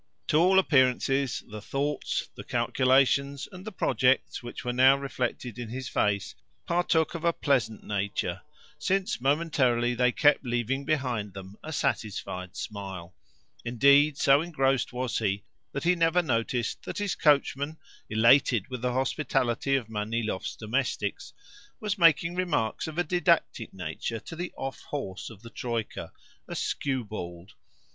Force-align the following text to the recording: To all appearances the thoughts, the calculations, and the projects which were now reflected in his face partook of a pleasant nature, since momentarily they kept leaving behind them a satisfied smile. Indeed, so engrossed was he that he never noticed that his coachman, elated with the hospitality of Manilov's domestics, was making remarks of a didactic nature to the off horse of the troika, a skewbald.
To 0.29 0.37
all 0.37 0.57
appearances 0.57 1.43
the 1.47 1.61
thoughts, 1.61 2.27
the 2.33 2.43
calculations, 2.43 3.47
and 3.51 3.63
the 3.63 3.71
projects 3.71 4.41
which 4.41 4.65
were 4.65 4.73
now 4.73 4.97
reflected 4.97 5.59
in 5.59 5.69
his 5.69 5.87
face 5.89 6.33
partook 6.65 7.13
of 7.13 7.23
a 7.23 7.31
pleasant 7.31 7.83
nature, 7.83 8.41
since 8.79 9.21
momentarily 9.21 9.93
they 9.93 10.11
kept 10.11 10.43
leaving 10.43 10.85
behind 10.85 11.35
them 11.35 11.55
a 11.63 11.71
satisfied 11.71 12.55
smile. 12.55 13.13
Indeed, 13.63 14.17
so 14.17 14.41
engrossed 14.41 14.91
was 14.91 15.19
he 15.19 15.43
that 15.71 15.83
he 15.83 15.93
never 15.93 16.23
noticed 16.23 16.81
that 16.81 16.97
his 16.97 17.13
coachman, 17.13 17.77
elated 18.09 18.69
with 18.69 18.81
the 18.81 18.93
hospitality 18.93 19.75
of 19.75 19.87
Manilov's 19.87 20.55
domestics, 20.55 21.31
was 21.79 21.99
making 21.99 22.33
remarks 22.33 22.87
of 22.87 22.97
a 22.97 23.03
didactic 23.03 23.71
nature 23.71 24.19
to 24.21 24.35
the 24.35 24.51
off 24.57 24.81
horse 24.81 25.29
of 25.29 25.43
the 25.43 25.51
troika, 25.51 26.11
a 26.47 26.55
skewbald. 26.55 27.53